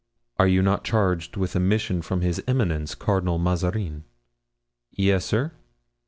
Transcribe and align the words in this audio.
"Are 0.39 0.47
you 0.47 0.63
not 0.63 0.83
charged 0.83 1.37
with 1.37 1.55
a 1.55 1.59
mission 1.59 2.01
from 2.01 2.21
his 2.21 2.43
eminence, 2.47 2.95
Cardinal 2.95 3.37
Mazarin?" 3.37 4.05
"Yes, 4.89 5.25
sir." 5.25 5.51